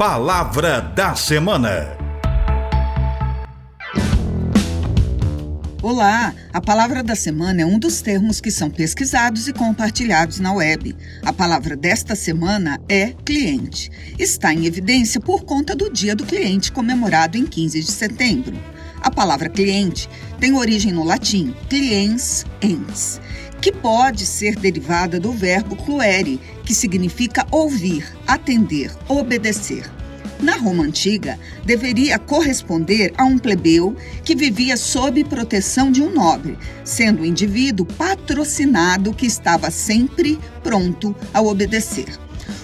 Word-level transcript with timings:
Palavra 0.00 0.80
da 0.80 1.14
Semana. 1.14 1.94
Olá! 5.82 6.34
A 6.54 6.58
palavra 6.58 7.02
da 7.02 7.14
semana 7.14 7.60
é 7.60 7.66
um 7.66 7.78
dos 7.78 8.00
termos 8.00 8.40
que 8.40 8.50
são 8.50 8.70
pesquisados 8.70 9.46
e 9.46 9.52
compartilhados 9.52 10.40
na 10.40 10.54
web. 10.54 10.96
A 11.22 11.34
palavra 11.34 11.76
desta 11.76 12.16
semana 12.16 12.80
é 12.88 13.12
cliente. 13.26 13.90
Está 14.18 14.54
em 14.54 14.64
evidência 14.64 15.20
por 15.20 15.44
conta 15.44 15.76
do 15.76 15.92
Dia 15.92 16.16
do 16.16 16.24
Cliente 16.24 16.72
comemorado 16.72 17.36
em 17.36 17.44
15 17.44 17.80
de 17.80 17.92
setembro. 17.92 18.58
A 19.02 19.10
palavra 19.10 19.50
cliente 19.50 20.08
tem 20.38 20.54
origem 20.54 20.92
no 20.92 21.04
latim 21.04 21.54
cliens 21.68 22.46
ens, 22.62 23.20
que 23.60 23.72
pode 23.72 24.26
ser 24.26 24.56
derivada 24.56 25.20
do 25.20 25.32
verbo 25.32 25.76
cluere, 25.76 26.40
que 26.64 26.74
significa 26.74 27.46
ouvir, 27.50 28.06
atender, 28.26 28.90
obedecer 29.08 29.90
na 30.42 30.56
Roma 30.56 30.84
antiga, 30.84 31.38
deveria 31.64 32.18
corresponder 32.18 33.12
a 33.16 33.24
um 33.24 33.38
plebeu 33.38 33.94
que 34.24 34.34
vivia 34.34 34.76
sob 34.76 35.22
proteção 35.24 35.90
de 35.90 36.02
um 36.02 36.12
nobre, 36.12 36.58
sendo 36.84 37.22
o 37.22 37.26
indivíduo 37.26 37.86
patrocinado 37.86 39.12
que 39.12 39.26
estava 39.26 39.70
sempre 39.70 40.38
pronto 40.62 41.14
a 41.32 41.40
obedecer. 41.40 42.18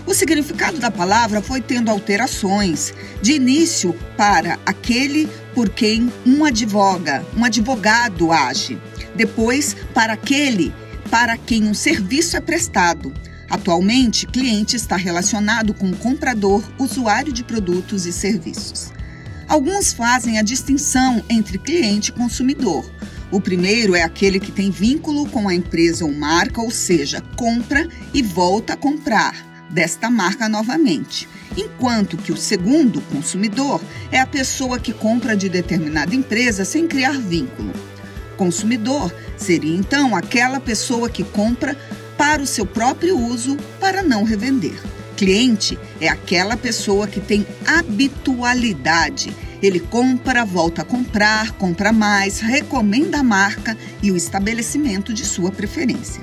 O 0.06 0.14
significado 0.14 0.78
da 0.78 0.90
palavra 0.90 1.42
foi 1.42 1.60
tendo 1.60 1.90
alterações, 1.90 2.94
de 3.20 3.32
início 3.32 3.94
para 4.16 4.58
aquele 4.64 5.28
por 5.54 5.68
quem 5.68 6.10
um 6.24 6.44
advoga, 6.44 7.24
um 7.36 7.44
advogado 7.44 8.32
age, 8.32 8.78
depois 9.14 9.76
para 9.92 10.14
aquele 10.14 10.72
para 11.10 11.36
quem 11.36 11.64
um 11.64 11.74
serviço 11.74 12.36
é 12.36 12.40
prestado, 12.40 13.12
Atualmente, 13.48 14.26
cliente 14.26 14.74
está 14.74 14.96
relacionado 14.96 15.72
com 15.72 15.90
o 15.90 15.96
comprador, 15.96 16.64
usuário 16.78 17.32
de 17.32 17.44
produtos 17.44 18.04
e 18.04 18.12
serviços. 18.12 18.92
Alguns 19.48 19.92
fazem 19.92 20.38
a 20.38 20.42
distinção 20.42 21.22
entre 21.28 21.56
cliente 21.56 22.10
e 22.10 22.12
consumidor. 22.12 22.90
O 23.30 23.40
primeiro 23.40 23.94
é 23.94 24.02
aquele 24.02 24.40
que 24.40 24.50
tem 24.50 24.70
vínculo 24.70 25.28
com 25.28 25.48
a 25.48 25.54
empresa 25.54 26.04
ou 26.04 26.12
marca, 26.12 26.60
ou 26.60 26.70
seja, 26.70 27.20
compra 27.36 27.88
e 28.12 28.22
volta 28.22 28.72
a 28.72 28.76
comprar 28.76 29.34
desta 29.70 30.10
marca 30.10 30.48
novamente. 30.48 31.28
Enquanto 31.56 32.16
que 32.16 32.32
o 32.32 32.36
segundo, 32.36 33.00
consumidor, 33.02 33.80
é 34.10 34.18
a 34.18 34.26
pessoa 34.26 34.78
que 34.78 34.92
compra 34.92 35.36
de 35.36 35.48
determinada 35.48 36.14
empresa 36.14 36.64
sem 36.64 36.86
criar 36.88 37.18
vínculo. 37.18 37.72
Consumidor 38.36 39.12
seria 39.36 39.76
então 39.76 40.14
aquela 40.14 40.60
pessoa 40.60 41.08
que 41.08 41.24
compra 41.24 41.76
para 42.16 42.42
o 42.42 42.46
seu 42.46 42.64
próprio 42.64 43.18
uso 43.18 43.56
para 43.80 44.02
não 44.02 44.24
revender. 44.24 44.80
Cliente 45.16 45.78
é 46.00 46.08
aquela 46.08 46.56
pessoa 46.56 47.06
que 47.06 47.20
tem 47.20 47.46
habitualidade. 47.66 49.34
Ele 49.62 49.80
compra, 49.80 50.44
volta 50.44 50.82
a 50.82 50.84
comprar, 50.84 51.52
compra 51.52 51.92
mais, 51.92 52.40
recomenda 52.40 53.18
a 53.18 53.22
marca 53.22 53.76
e 54.02 54.12
o 54.12 54.16
estabelecimento 54.16 55.14
de 55.14 55.24
sua 55.24 55.50
preferência. 55.50 56.22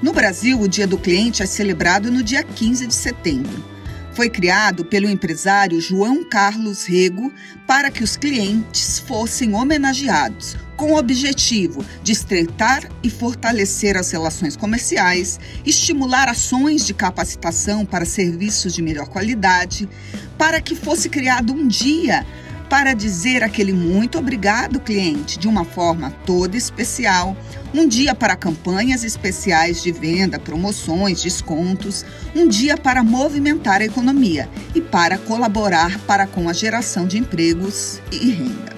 No 0.00 0.12
Brasil, 0.12 0.60
o 0.60 0.68
Dia 0.68 0.86
do 0.86 0.96
Cliente 0.96 1.42
é 1.42 1.46
celebrado 1.46 2.10
no 2.12 2.22
dia 2.22 2.44
15 2.44 2.86
de 2.86 2.94
setembro. 2.94 3.77
Foi 4.18 4.28
criado 4.28 4.84
pelo 4.84 5.08
empresário 5.08 5.80
João 5.80 6.24
Carlos 6.24 6.84
Rego 6.86 7.32
para 7.68 7.88
que 7.88 8.02
os 8.02 8.16
clientes 8.16 8.98
fossem 8.98 9.54
homenageados, 9.54 10.56
com 10.76 10.90
o 10.90 10.98
objetivo 10.98 11.84
de 12.02 12.10
estreitar 12.10 12.82
e 13.00 13.08
fortalecer 13.10 13.96
as 13.96 14.10
relações 14.10 14.56
comerciais, 14.56 15.38
estimular 15.64 16.28
ações 16.28 16.84
de 16.84 16.92
capacitação 16.94 17.86
para 17.86 18.04
serviços 18.04 18.74
de 18.74 18.82
melhor 18.82 19.06
qualidade, 19.06 19.88
para 20.36 20.60
que 20.60 20.74
fosse 20.74 21.08
criado 21.08 21.52
um 21.52 21.68
dia 21.68 22.26
para 22.68 22.94
dizer 22.94 23.42
aquele 23.42 23.72
muito 23.72 24.18
obrigado, 24.18 24.80
cliente, 24.80 25.38
de 25.38 25.48
uma 25.48 25.64
forma 25.64 26.10
toda 26.24 26.56
especial. 26.56 27.36
Um 27.74 27.86
dia 27.86 28.14
para 28.14 28.36
campanhas 28.36 29.04
especiais 29.04 29.82
de 29.82 29.92
venda, 29.92 30.38
promoções, 30.38 31.22
descontos. 31.22 32.04
Um 32.34 32.46
dia 32.48 32.76
para 32.76 33.02
movimentar 33.02 33.80
a 33.80 33.84
economia 33.84 34.48
e 34.74 34.80
para 34.80 35.18
colaborar 35.18 35.98
para 36.00 36.26
com 36.26 36.48
a 36.48 36.52
geração 36.52 37.06
de 37.06 37.18
empregos 37.18 38.00
e 38.12 38.30
renda. 38.30 38.76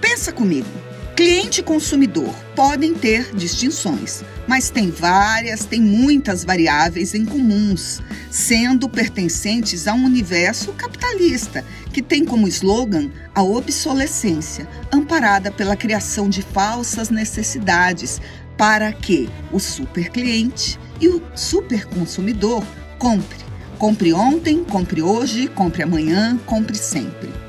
Pensa 0.00 0.32
comigo. 0.32 0.85
Cliente 1.16 1.60
e 1.60 1.64
consumidor 1.64 2.34
podem 2.54 2.92
ter 2.92 3.34
distinções, 3.34 4.22
mas 4.46 4.68
tem 4.68 4.90
várias, 4.90 5.64
tem 5.64 5.80
muitas 5.80 6.44
variáveis 6.44 7.14
em 7.14 7.24
comuns, 7.24 8.02
sendo 8.30 8.86
pertencentes 8.86 9.88
a 9.88 9.94
um 9.94 10.04
universo 10.04 10.74
capitalista, 10.74 11.64
que 11.90 12.02
tem 12.02 12.22
como 12.22 12.46
slogan 12.46 13.10
a 13.34 13.42
obsolescência, 13.42 14.68
amparada 14.92 15.50
pela 15.50 15.74
criação 15.74 16.28
de 16.28 16.42
falsas 16.42 17.08
necessidades, 17.08 18.20
para 18.58 18.92
que 18.92 19.26
o 19.50 19.58
supercliente 19.58 20.78
e 21.00 21.08
o 21.08 21.22
superconsumidor 21.34 22.62
compre. 22.98 23.38
Compre 23.78 24.12
ontem, 24.12 24.62
compre 24.62 25.00
hoje, 25.00 25.48
compre 25.48 25.82
amanhã, 25.82 26.38
compre 26.44 26.76
sempre. 26.76 27.45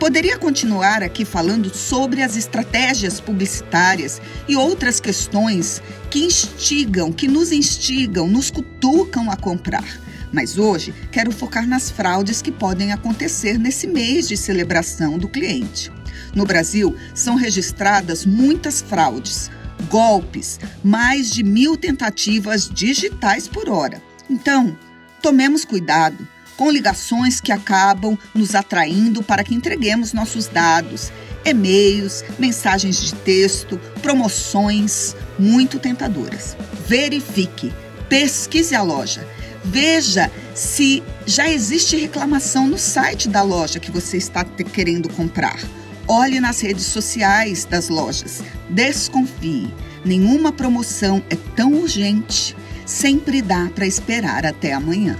Poderia 0.00 0.38
continuar 0.38 1.02
aqui 1.02 1.26
falando 1.26 1.68
sobre 1.68 2.22
as 2.22 2.34
estratégias 2.34 3.20
publicitárias 3.20 4.18
e 4.48 4.56
outras 4.56 4.98
questões 4.98 5.82
que 6.10 6.20
instigam, 6.20 7.12
que 7.12 7.28
nos 7.28 7.52
instigam, 7.52 8.26
nos 8.26 8.50
cutucam 8.50 9.30
a 9.30 9.36
comprar. 9.36 9.84
Mas 10.32 10.56
hoje 10.56 10.94
quero 11.12 11.30
focar 11.30 11.68
nas 11.68 11.90
fraudes 11.90 12.40
que 12.40 12.50
podem 12.50 12.92
acontecer 12.92 13.58
nesse 13.58 13.86
mês 13.86 14.26
de 14.26 14.38
celebração 14.38 15.18
do 15.18 15.28
cliente. 15.28 15.92
No 16.34 16.46
Brasil, 16.46 16.96
são 17.14 17.34
registradas 17.34 18.24
muitas 18.24 18.80
fraudes, 18.80 19.50
golpes, 19.90 20.58
mais 20.82 21.30
de 21.30 21.42
mil 21.42 21.76
tentativas 21.76 22.70
digitais 22.70 23.46
por 23.46 23.68
hora. 23.68 24.02
Então, 24.30 24.74
tomemos 25.20 25.62
cuidado 25.62 26.26
com 26.60 26.70
ligações 26.70 27.40
que 27.40 27.52
acabam 27.52 28.18
nos 28.34 28.54
atraindo 28.54 29.22
para 29.22 29.42
que 29.42 29.54
entreguemos 29.54 30.12
nossos 30.12 30.46
dados, 30.46 31.10
e-mails, 31.42 32.22
mensagens 32.38 33.00
de 33.00 33.14
texto, 33.14 33.80
promoções 34.02 35.16
muito 35.38 35.78
tentadoras. 35.78 36.54
Verifique, 36.86 37.72
pesquise 38.10 38.74
a 38.74 38.82
loja. 38.82 39.26
Veja 39.64 40.30
se 40.54 41.02
já 41.24 41.48
existe 41.48 41.96
reclamação 41.96 42.66
no 42.66 42.76
site 42.76 43.26
da 43.26 43.40
loja 43.40 43.80
que 43.80 43.90
você 43.90 44.18
está 44.18 44.44
querendo 44.44 45.08
comprar. 45.08 45.58
Olhe 46.06 46.40
nas 46.40 46.60
redes 46.60 46.84
sociais 46.84 47.64
das 47.64 47.88
lojas. 47.88 48.42
Desconfie. 48.68 49.72
Nenhuma 50.04 50.52
promoção 50.52 51.22
é 51.30 51.36
tão 51.56 51.72
urgente. 51.72 52.54
Sempre 52.84 53.40
dá 53.40 53.70
para 53.74 53.86
esperar 53.86 54.44
até 54.44 54.74
amanhã. 54.74 55.16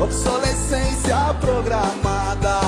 Obsolescência 0.00 1.16
programada. 1.40 2.60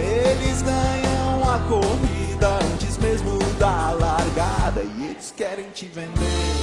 Eles 0.00 0.62
ganham 0.62 1.48
a 1.48 1.58
corrida 1.68 2.58
antes 2.72 2.98
mesmo 2.98 3.38
da 3.58 3.92
largada. 3.92 4.82
E 4.82 5.06
eles 5.10 5.32
querem 5.36 5.70
te 5.70 5.86
vender, 5.86 6.56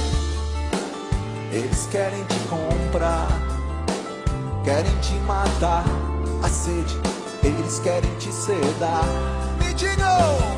eles 1.52 1.86
querem 1.90 2.24
te 2.24 2.38
comprar, 2.48 3.28
querem 4.64 4.96
te 5.00 5.14
matar. 5.26 5.84
A 6.42 6.48
sede, 6.48 6.94
eles 7.42 7.80
querem 7.80 8.14
te 8.16 8.32
sedar. 8.32 9.04
Me 9.58 9.74
digam, 9.74 10.57